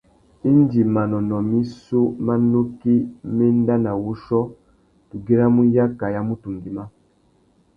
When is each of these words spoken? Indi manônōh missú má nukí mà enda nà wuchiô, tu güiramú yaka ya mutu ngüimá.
Indi 0.49 0.79
manônōh 0.95 1.43
missú 1.51 1.99
má 2.25 2.33
nukí 2.51 2.95
mà 3.33 3.43
enda 3.51 3.75
nà 3.83 3.91
wuchiô, 4.03 4.41
tu 5.07 5.15
güiramú 5.25 5.61
yaka 5.75 6.05
ya 6.15 6.21
mutu 6.27 6.47
ngüimá. 6.55 6.83